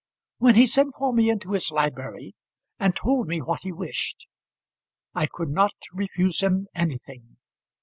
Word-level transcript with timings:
When 0.39 0.55
he 0.55 0.65
sent 0.65 0.95
for 0.95 1.13
me 1.13 1.29
into 1.29 1.51
his 1.51 1.69
library 1.69 2.33
and 2.79 2.95
told 2.95 3.27
me 3.27 3.39
what 3.39 3.61
he 3.61 3.71
wished, 3.71 4.27
I 5.13 5.27
could 5.31 5.49
not 5.49 5.73
refuse 5.93 6.39
him 6.41 6.65
anything. 6.73 7.37